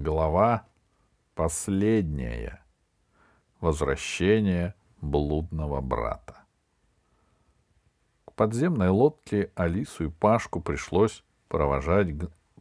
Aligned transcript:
Глава 0.00 0.64
последняя. 1.34 2.62
Возвращение 3.60 4.76
блудного 5.00 5.80
брата. 5.80 6.36
К 8.24 8.32
подземной 8.34 8.90
лодке 8.90 9.50
Алису 9.56 10.04
и 10.04 10.08
Пашку 10.08 10.60
пришлось 10.60 11.24
провожать, 11.48 12.10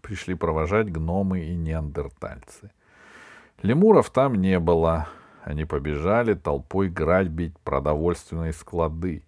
пришли 0.02 0.34
провожать 0.34 0.92
гномы 0.92 1.42
и 1.42 1.54
неандертальцы. 1.54 2.72
Лемуров 3.62 4.10
там 4.10 4.34
не 4.34 4.58
было. 4.58 5.08
Они 5.44 5.64
побежали 5.64 6.34
толпой 6.34 6.90
грабить 6.90 7.56
продовольственные 7.60 8.52
склады, 8.52 9.22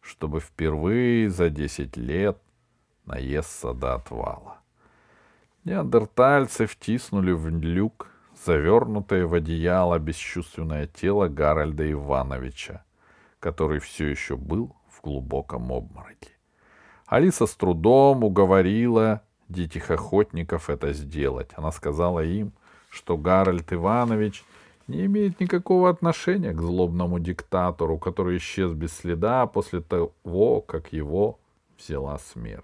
чтобы 0.00 0.38
впервые 0.38 1.28
за 1.30 1.50
десять 1.50 1.96
лет 1.96 2.38
наесться 3.06 3.74
до 3.74 3.96
отвала. 3.96 4.55
Неандертальцы 5.66 6.66
втиснули 6.66 7.32
в 7.32 7.48
люк 7.48 8.06
завернутое 8.44 9.26
в 9.26 9.34
одеяло 9.34 9.98
бесчувственное 9.98 10.86
тело 10.86 11.26
Гарольда 11.26 11.90
Ивановича, 11.90 12.84
который 13.40 13.80
все 13.80 14.06
еще 14.06 14.36
был 14.36 14.76
в 14.88 15.00
глубоком 15.02 15.72
обмороке. 15.72 16.30
Алиса 17.08 17.46
с 17.46 17.56
трудом 17.56 18.22
уговорила 18.22 19.22
диких 19.48 19.90
охотников 19.90 20.70
это 20.70 20.92
сделать. 20.92 21.50
Она 21.56 21.72
сказала 21.72 22.20
им, 22.20 22.52
что 22.88 23.16
Гарольд 23.16 23.72
Иванович 23.72 24.44
не 24.86 25.06
имеет 25.06 25.40
никакого 25.40 25.90
отношения 25.90 26.52
к 26.52 26.60
злобному 26.60 27.18
диктатору, 27.18 27.98
который 27.98 28.36
исчез 28.36 28.70
без 28.70 28.92
следа 28.92 29.44
после 29.46 29.80
того, 29.80 30.60
как 30.60 30.92
его 30.92 31.40
взяла 31.76 32.18
смерть. 32.18 32.62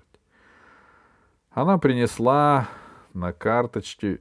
Она 1.51 1.79
принесла 1.79 2.69
на 3.15 3.33
карточке 3.33 4.21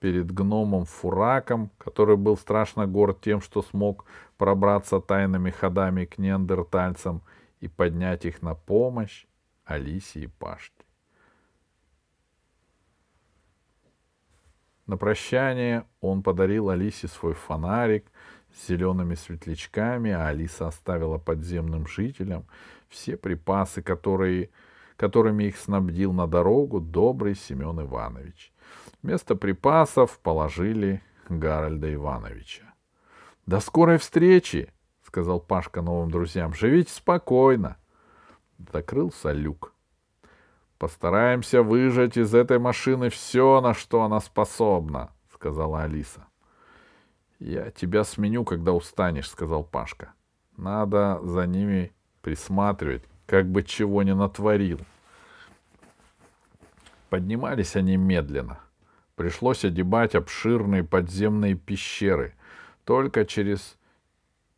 перед 0.00 0.30
гномом 0.30 0.84
Фураком, 0.84 1.70
который 1.78 2.16
был 2.16 2.36
страшно 2.36 2.86
горд 2.86 3.20
тем, 3.20 3.40
что 3.40 3.62
смог 3.62 4.04
пробраться 4.36 5.00
тайными 5.00 5.50
ходами 5.50 6.04
к 6.04 6.18
неандертальцам 6.18 7.22
и 7.60 7.68
поднять 7.68 8.24
их 8.24 8.42
на 8.42 8.54
помощь 8.54 9.26
Алисе 9.64 10.20
и 10.20 10.26
Пашке. 10.26 10.84
На 14.86 14.96
прощание 14.96 15.84
он 16.00 16.22
подарил 16.22 16.70
Алисе 16.70 17.08
свой 17.08 17.34
фонарик 17.34 18.06
с 18.54 18.68
зелеными 18.68 19.14
светлячками, 19.14 20.12
а 20.12 20.28
Алиса 20.28 20.68
оставила 20.68 21.18
подземным 21.18 21.86
жителям 21.88 22.46
все 22.88 23.16
припасы, 23.16 23.82
которые 23.82 24.50
которыми 24.96 25.44
их 25.44 25.56
снабдил 25.56 26.12
на 26.12 26.26
дорогу 26.26 26.80
добрый 26.80 27.34
Семен 27.34 27.80
Иванович. 27.80 28.52
Вместо 29.02 29.36
припасов 29.36 30.18
положили 30.20 31.02
Гарольда 31.28 31.92
Ивановича.— 31.94 32.74
До 33.46 33.60
скорой 33.60 33.98
встречи!— 33.98 34.72
сказал 35.02 35.40
Пашка 35.40 35.82
новым 35.82 36.10
друзьям.— 36.10 36.54
Живите 36.54 36.92
спокойно! 36.92 37.76
Закрылся 38.72 39.32
люк.— 39.32 39.72
Постараемся 40.78 41.62
выжать 41.62 42.16
из 42.16 42.34
этой 42.34 42.58
машины 42.58 43.08
все, 43.08 43.60
на 43.60 43.74
что 43.74 44.02
она 44.02 44.20
способна,— 44.20 45.12
сказала 45.32 45.82
Алиса.— 45.82 46.26
Я 47.38 47.70
тебя 47.70 48.02
сменю, 48.04 48.44
когда 48.44 48.72
устанешь,— 48.72 49.28
сказал 49.30 49.62
Пашка.— 49.62 50.12
Надо 50.56 51.20
за 51.22 51.46
ними 51.46 51.92
присматривать, 52.22 53.04
как 53.26 53.46
бы 53.46 53.62
чего 53.62 54.02
не 54.02 54.14
натворил. 54.14 54.80
Поднимались 57.10 57.76
они 57.76 57.96
медленно. 57.96 58.60
Пришлось 59.14 59.64
одебать 59.64 60.14
обширные 60.14 60.84
подземные 60.84 61.54
пещеры. 61.54 62.34
Только 62.84 63.24
через 63.24 63.76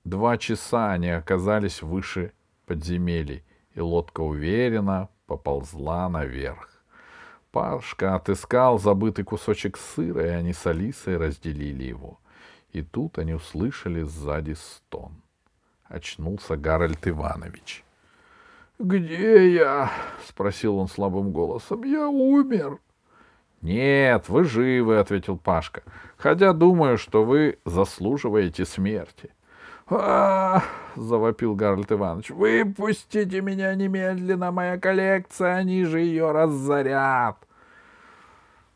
два 0.05 0.37
часа 0.37 0.93
они 0.93 1.09
оказались 1.09 1.83
выше 1.83 2.33
подземелий, 2.67 3.45
и 3.75 3.81
лодка 3.81 4.21
уверенно 4.21 5.09
поползла 5.27 6.09
наверх. 6.09 6.83
Пашка 7.53 8.15
отыскал 8.15 8.79
забытый 8.79 9.25
кусочек 9.25 9.79
сыра, 9.79 10.27
и 10.27 10.31
они 10.31 10.53
с 10.53 10.67
Алисой 10.67 11.17
разделили 11.17 11.85
его. 11.85 12.21
И 12.73 12.83
тут 12.83 13.19
они 13.19 13.33
услышали 13.33 14.03
сзади 14.03 14.53
стон. 14.53 15.23
Очнулся 15.85 16.57
Гарольд 16.57 17.09
Иванович. 17.09 17.85
«Где 18.79 19.55
я?»— 19.55 19.91
спросил 20.29 20.79
он 20.79 20.89
слабым 20.89 21.33
голосом. 21.33 21.83
«Я 21.83 22.09
умер». 22.09 22.79
«Нет, 23.61 24.29
вы 24.29 24.45
живы»,— 24.45 24.99
ответил 24.99 25.37
Пашка. 25.37 25.83
«Хотя 26.17 26.53
думаю, 26.53 26.97
что 26.97 27.25
вы 27.25 27.59
заслуживаете 27.65 28.65
смерти». 28.65 29.31
а 29.91 30.63
завопил 30.97 31.55
Гарольд 31.55 31.91
Иванович. 31.91 32.31
«Выпустите 32.31 33.41
меня 33.41 33.75
немедленно, 33.75 34.53
моя 34.53 34.79
коллекция, 34.79 35.57
они 35.57 35.85
же 35.85 36.01
ее 36.01 36.31
разорят!» 36.31 37.48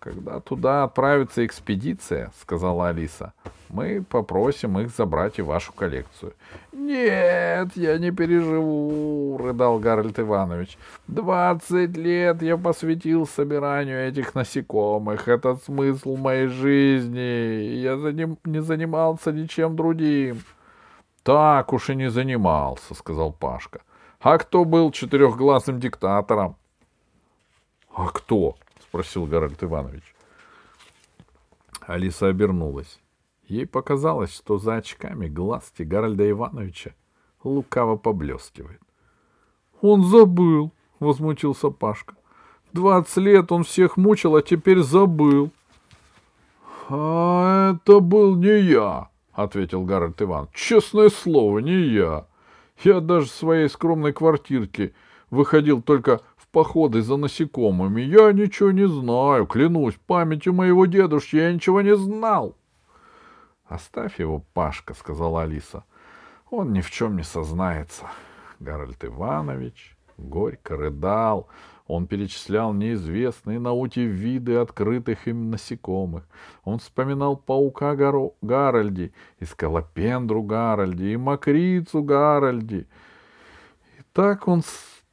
«Когда 0.03 0.41
туда 0.41 0.83
отправится 0.83 1.47
экспедиция,— 1.47 2.33
сказала 2.41 2.89
Алиса,— 2.89 3.35
мы 3.69 4.03
попросим 4.03 4.77
их 4.81 4.91
забрать 4.91 5.39
и 5.39 5.43
вашу 5.43 5.73
коллекцию.— 5.73 6.33
Нет, 6.73 7.77
я 7.77 7.99
не 7.99 8.11
переживу,— 8.11 9.39
рыдал 9.41 9.79
Гарольд 9.79 10.19
Иванович.— 10.19 10.77
Двадцать 11.07 11.97
лет 11.97 12.43
я 12.43 12.57
посвятил 12.57 13.29
собиранию 13.29 14.09
этих 14.09 14.35
насекомых. 14.35 15.29
Это 15.29 15.55
смысл 15.55 16.17
моей 16.17 16.49
жизни. 16.49 17.77
Я 17.77 17.97
за 17.97 18.13
ним 18.13 18.39
не 18.45 18.61
занимался 18.61 19.31
ничем 19.31 19.77
другим.— 19.77 20.43
Так 21.23 21.73
уж 21.73 21.91
и 21.91 21.95
не 21.95 22.11
занимался,— 22.11 22.95
сказал 22.97 23.33
Пашка.— 23.33 23.83
А 24.21 24.37
кто 24.39 24.65
был 24.65 24.91
четырехглазым 24.91 25.79
диктатором?— 25.79 26.57
А 27.95 28.09
кто? 28.09 28.57
Спросил 28.93 29.25
Гарольд 29.25 29.65
Иванович. 29.65 30.03
Алиса 31.81 32.27
обернулась. 32.27 33.01
Ей 33.49 33.67
показалось, 33.67 34.35
что 34.35 34.59
за 34.59 34.77
очками 34.77 35.29
глазки 35.29 35.83
Гарольда 35.83 36.31
Ивановича 36.31 36.91
лукаво 37.43 37.97
поблескивает.— 37.97 38.83
Он 39.81 40.05
забыл,— 40.05 40.73
возмутился 41.01 41.71
Пашка.— 41.71 42.17
Двадцать 42.75 43.17
лет 43.17 43.51
он 43.51 43.65
всех 43.65 43.97
мучил, 43.97 44.37
а 44.37 44.43
теперь 44.43 44.83
забыл.— 44.83 45.51
А 46.91 47.73
это 47.73 48.01
был 48.01 48.37
не 48.37 48.61
я,— 48.61 49.09
ответил 49.33 49.85
Гарольд 49.85 50.21
Иванович.— 50.21 50.51
Честное 50.55 51.09
слово, 51.09 51.61
не 51.61 51.81
я. 51.95 52.27
Я 52.85 53.01
даже 53.01 53.29
в 53.29 53.31
своей 53.31 53.71
скромной 53.71 54.13
квартирке 54.13 54.93
выходил 55.31 55.81
только 55.81 56.21
походы 56.53 57.03
за 57.03 57.17
насекомыми. 57.17 58.03
Я 58.03 58.33
ничего 58.33 58.71
не 58.71 58.87
знаю, 58.87 59.47
клянусь, 59.47 59.99
памятью 60.07 60.53
моего 60.53 60.87
дедушки 60.87 61.37
я 61.37 61.53
ничего 61.53 61.81
не 61.81 61.97
знал.— 61.97 62.57
Оставь 63.69 64.21
его, 64.21 64.45
Пашка,— 64.53 64.95
сказала 64.99 65.43
Алиса.— 65.43 65.85
Он 66.51 66.73
ни 66.73 66.83
в 66.83 66.91
чем 66.91 67.17
не 67.17 67.23
сознается. 67.23 68.05
Гарольд 68.61 69.05
Иванович 69.05 69.97
горько 70.19 70.77
рыдал. 70.77 71.49
Он 71.87 72.07
перечислял 72.07 72.73
неизвестные 72.73 73.59
науке 73.59 74.05
виды 74.05 74.57
открытых 74.57 75.27
им 75.27 75.51
насекомых. 75.51 76.25
Он 76.65 76.79
вспоминал 76.79 77.37
паука 77.37 77.97
Гаро... 77.97 78.31
Гарольди, 78.41 79.13
и 79.41 79.45
скалопендру 79.45 80.43
Гарольди, 80.43 81.13
и 81.13 81.17
мокрицу 81.17 82.03
Гарольди. 82.03 82.87
И 83.99 84.03
так 84.13 84.49
он 84.49 84.63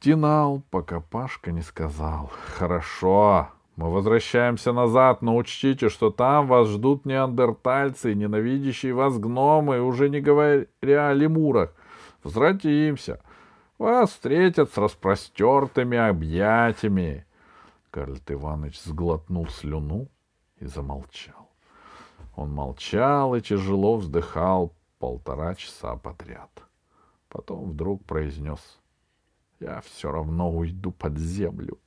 стенал, 0.00 0.62
пока 0.70 1.00
Пашка 1.00 1.52
не 1.52 1.60
сказал. 1.60 2.30
«Хорошо, 2.56 3.48
мы 3.76 3.92
возвращаемся 3.92 4.72
назад, 4.72 5.20
но 5.20 5.36
учтите, 5.36 5.90
что 5.90 6.10
там 6.10 6.46
вас 6.46 6.68
ждут 6.68 7.04
неандертальцы, 7.04 8.14
ненавидящие 8.14 8.94
вас 8.94 9.18
гномы, 9.18 9.82
уже 9.82 10.08
не 10.08 10.20
говоря 10.20 11.10
о 11.10 11.12
лемурах. 11.12 11.74
Возвратимся. 12.24 13.20
Вас 13.78 14.10
встретят 14.10 14.72
с 14.72 14.78
распростертыми 14.78 15.98
объятиями». 15.98 17.26
Карл 17.90 18.16
Иванович 18.26 18.80
сглотнул 18.80 19.48
слюну 19.48 20.08
и 20.60 20.64
замолчал. 20.64 21.50
Он 22.36 22.50
молчал 22.50 23.34
и 23.34 23.42
тяжело 23.42 23.96
вздыхал 23.96 24.72
полтора 24.98 25.54
часа 25.56 25.96
подряд. 25.96 26.50
Потом 27.28 27.72
вдруг 27.72 28.02
произнес— 28.06 28.60
я 29.60 29.82
все 29.82 30.10
равно 30.10 30.50
уйду 30.50 30.90
под 30.90 31.18
землю. 31.18 31.78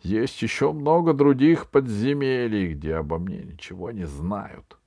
Есть 0.00 0.42
еще 0.42 0.72
много 0.72 1.12
других 1.12 1.70
подземелий, 1.70 2.74
где 2.74 2.96
обо 2.96 3.18
мне 3.18 3.42
ничего 3.42 3.90
не 3.90 4.06
знают. 4.06 4.78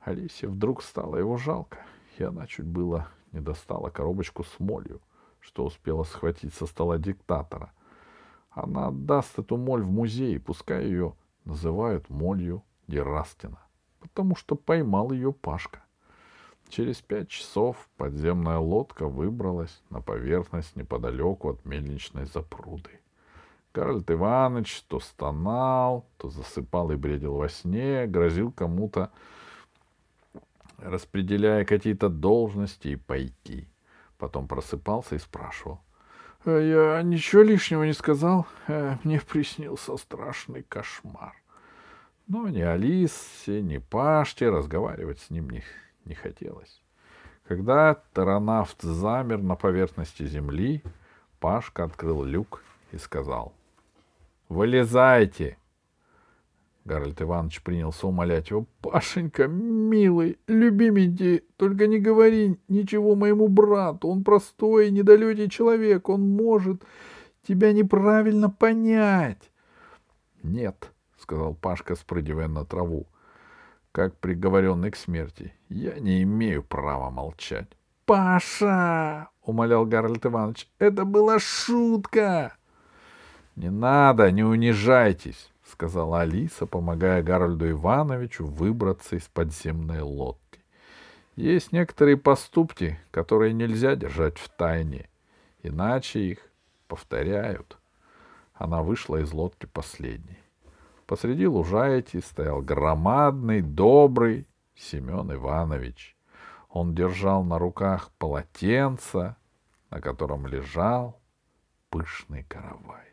Алисе 0.00 0.48
вдруг 0.48 0.82
стало 0.82 1.16
его 1.16 1.36
жалко, 1.36 1.78
и 2.18 2.22
она 2.22 2.46
чуть 2.46 2.66
было 2.66 3.08
не 3.32 3.40
достала 3.40 3.90
коробочку 3.90 4.44
с 4.44 4.58
молью, 4.58 5.00
что 5.40 5.64
успела 5.64 6.04
схватить 6.04 6.54
со 6.54 6.66
стола 6.66 6.98
диктатора. 6.98 7.72
Она 8.50 8.88
отдаст 8.88 9.38
эту 9.38 9.56
моль 9.56 9.82
в 9.82 9.90
музей, 9.90 10.38
пускай 10.38 10.84
ее 10.84 11.14
называют 11.44 12.08
молью 12.08 12.64
Ерастина, 12.86 13.60
потому 14.00 14.36
что 14.36 14.56
поймал 14.56 15.12
ее 15.12 15.32
Пашка. 15.32 15.84
Через 16.70 17.00
пять 17.00 17.28
часов 17.28 17.88
подземная 17.96 18.58
лодка 18.58 19.08
выбралась 19.08 19.82
на 19.90 20.00
поверхность 20.00 20.76
неподалеку 20.76 21.50
от 21.50 21.64
мельничной 21.64 22.26
запруды. 22.26 23.00
Гарольд 23.74 24.08
Иванович 24.08 24.82
то 24.82 25.00
стонал, 25.00 26.06
то 26.16 26.28
засыпал 26.28 26.92
и 26.92 26.96
бредил 26.96 27.34
во 27.34 27.48
сне, 27.48 28.06
грозил 28.06 28.52
кому-то, 28.52 29.10
распределяя 30.78 31.64
какие-то 31.64 32.08
должности 32.08 32.88
и 32.88 32.96
пайки. 32.96 33.68
Потом 34.16 34.46
просыпался 34.46 35.16
и 35.16 35.18
спрашивал. 35.18 35.80
«Э,— 36.44 36.94
Я 36.96 37.02
ничего 37.02 37.42
лишнего 37.42 37.82
не 37.82 37.94
сказал. 37.94 38.46
Э, 38.68 38.96
мне 39.02 39.20
приснился 39.20 39.96
страшный 39.96 40.62
кошмар. 40.62 41.34
Но 42.28 42.48
ни 42.48 42.60
Алисе, 42.60 43.60
ни 43.60 43.78
Паште 43.78 44.50
разговаривать 44.50 45.18
с 45.18 45.30
ним 45.30 45.50
не, 45.50 45.64
не 46.10 46.14
хотелось. 46.14 46.82
Когда 47.48 47.94
таранавт 48.12 48.82
замер 48.82 49.42
на 49.42 49.56
поверхности 49.56 50.26
земли, 50.26 50.82
Пашка 51.38 51.84
открыл 51.84 52.22
люк 52.22 52.62
и 52.92 52.98
сказал. 52.98 53.54
Вылезайте!» 54.50 55.56
Гарольд 56.84 57.22
Иванович 57.22 57.62
принялся 57.62 58.08
умолять 58.08 58.50
его. 58.50 58.66
«Пашенька, 58.80 59.46
милый, 59.46 60.38
любименький, 60.48 61.44
только 61.56 61.86
не 61.86 62.00
говори 62.00 62.58
ничего 62.66 63.14
моему 63.14 63.46
брату. 63.48 64.08
Он 64.08 64.24
простой 64.24 64.90
недалекий 64.90 65.48
человек. 65.48 66.08
Он 66.08 66.28
может 66.28 66.82
тебя 67.46 67.72
неправильно 67.72 68.50
понять». 68.50 69.52
«Нет»,— 70.42 70.90
сказал 71.16 71.54
Пашка, 71.54 71.94
спрыгивая 71.94 72.48
на 72.48 72.64
траву, 72.64 73.06
как 73.92 74.16
приговоренный 74.18 74.90
к 74.90 74.96
смерти. 74.96 75.52
«Я 75.68 75.98
не 75.98 76.22
имею 76.22 76.62
права 76.62 77.10
молчать». 77.10 77.68
«Паша!»— 78.06 79.28
умолял 79.42 79.86
Гарольд 79.86 80.26
Иванович. 80.26 80.68
«Это 80.78 81.04
была 81.04 81.38
шутка!» 81.38 82.54
Не 83.60 83.68
надо, 83.70 84.30
не 84.30 84.42
унижайтесь, 84.42 85.50
сказала 85.70 86.22
Алиса, 86.22 86.64
помогая 86.64 87.22
Гарольду 87.22 87.70
Ивановичу 87.70 88.46
выбраться 88.46 89.16
из 89.16 89.24
подземной 89.24 90.00
лодки. 90.00 90.60
Есть 91.36 91.70
некоторые 91.70 92.16
поступки, 92.16 92.98
которые 93.10 93.52
нельзя 93.52 93.96
держать 93.96 94.38
в 94.38 94.48
тайне, 94.48 95.10
иначе 95.62 96.20
их 96.20 96.38
повторяют. 96.88 97.76
Она 98.54 98.82
вышла 98.82 99.18
из 99.18 99.30
лодки 99.32 99.66
последней. 99.66 100.39
Посреди 101.10 101.48
лужайки 101.48 102.20
стоял 102.20 102.62
громадный, 102.62 103.62
добрый 103.62 104.46
Семен 104.76 105.32
Иванович. 105.32 106.16
Он 106.68 106.94
держал 106.94 107.42
на 107.42 107.58
руках 107.58 108.12
полотенце, 108.16 109.34
на 109.90 110.00
котором 110.00 110.46
лежал 110.46 111.20
пышный 111.88 112.44
каравай. 112.44 113.08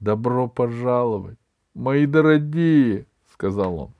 Добро 0.00 0.48
пожаловать, 0.48 1.38
мои 1.74 2.06
дорогие, 2.06 3.06
сказал 3.32 3.78
он. 3.78 3.94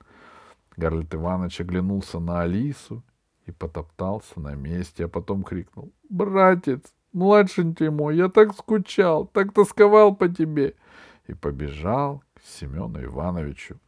Гарлет 0.75 1.15
Иванович 1.15 1.61
оглянулся 1.61 2.19
на 2.19 2.41
Алису 2.41 3.03
и 3.45 3.53
потоптался 3.53 4.37
на 4.41 4.53
месте, 4.53 5.05
а 5.05 5.07
потом 5.07 5.43
крикнул. 5.43 5.93
«Братец, 6.09 6.81
младшенький 7.13 7.89
мой, 7.89 8.17
я 8.17 8.27
так 8.27 8.53
скучал, 8.53 9.27
так 9.27 9.53
тосковал 9.53 10.13
по 10.13 10.27
тебе!» 10.27 10.75
И 11.29 11.33
побежал 11.35 12.23
к 12.33 12.41
Семену 12.43 13.03
Ивановичу. 13.03 13.79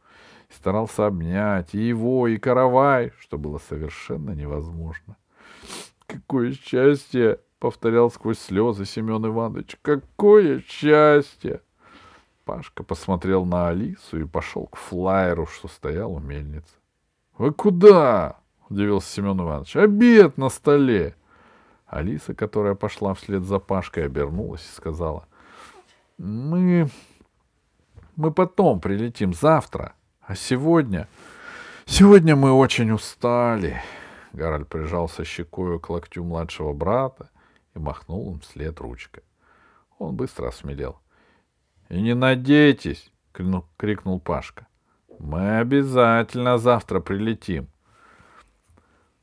И 0.48 0.52
старался 0.52 1.06
обнять 1.06 1.74
и 1.74 1.78
его, 1.78 2.28
и 2.28 2.36
каравай, 2.36 3.12
что 3.18 3.36
было 3.36 3.58
совершенно 3.58 4.30
невозможно. 4.30 5.16
«Какое 6.06 6.52
счастье!»— 6.52 7.40
повторял 7.58 8.12
сквозь 8.12 8.38
слезы 8.38 8.84
Семен 8.84 9.26
Иванович. 9.26 9.76
«Какое 9.82 10.60
счастье!» 10.60 11.62
Пашка 12.44 12.84
посмотрел 12.84 13.44
на 13.44 13.68
Алису 13.70 14.20
и 14.20 14.24
пошел 14.24 14.66
к 14.66 14.76
флайеру, 14.76 15.46
что 15.46 15.66
стоял 15.66 16.12
у 16.12 16.20
мельницы.— 16.20 16.74
Вы 17.38 17.52
куда?— 17.52 18.36
удивился 18.68 19.12
Семен 19.12 19.40
Иванович.— 19.40 19.76
Обед 19.78 20.38
на 20.38 20.48
столе. 20.48 21.16
Алиса, 21.86 22.34
которая 22.34 22.74
пошла 22.74 23.14
вслед 23.14 23.42
за 23.42 23.58
Пашкой, 23.58 24.06
обернулась 24.06 24.64
и 24.64 24.76
сказала.— 24.76 25.26
Мы... 26.18 26.88
мы 28.16 28.32
потом 28.32 28.80
прилетим 28.80 29.32
завтра, 29.34 29.94
а 30.20 30.34
сегодня... 30.34 31.08
Сегодня 31.84 32.36
мы 32.36 32.52
очень 32.52 32.92
устали. 32.92 33.82
Гарольд 34.32 34.68
прижался 34.68 35.24
щекою 35.24 35.80
к 35.80 35.90
локтю 35.90 36.22
младшего 36.22 36.72
брата 36.72 37.28
и 37.74 37.80
махнул 37.80 38.32
им 38.32 38.40
вслед 38.40 38.80
ручкой. 38.80 39.24
Он 39.98 40.14
быстро 40.14 40.48
осмелел. 40.48 41.00
И 41.88 42.00
не 42.00 42.14
надейтесь, 42.14 43.10
крикнул 43.76 44.20
Пашка. 44.20 44.66
Мы 45.18 45.58
обязательно 45.58 46.56
завтра 46.56 47.00
прилетим. 47.00 47.68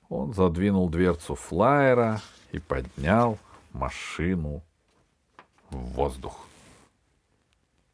Он 0.10 0.34
задвинул 0.34 0.90
дверцу 0.90 1.36
флайера 1.36 2.20
и 2.52 2.60
поднял 2.60 3.40
машину 3.72 4.64
в 5.70 5.78
воздух. 5.78 6.49